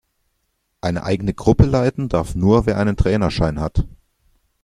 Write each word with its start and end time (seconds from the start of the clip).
Eine 0.81 1.03
eigene 1.03 1.31
Gruppe 1.31 1.63
leiten 1.65 2.09
darf 2.09 2.33
nur, 2.33 2.65
wer 2.65 2.79
einen 2.79 2.97
Trainerschein 2.97 3.59
hat. 3.59 3.85